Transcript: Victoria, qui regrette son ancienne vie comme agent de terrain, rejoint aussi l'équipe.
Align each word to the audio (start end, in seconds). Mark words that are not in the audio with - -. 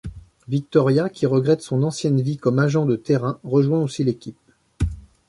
Victoria, 0.47 1.09
qui 1.09 1.27
regrette 1.27 1.61
son 1.61 1.83
ancienne 1.83 2.21
vie 2.21 2.37
comme 2.37 2.57
agent 2.57 2.87
de 2.87 2.95
terrain, 2.95 3.39
rejoint 3.43 3.83
aussi 3.83 4.03
l'équipe. 4.03 4.39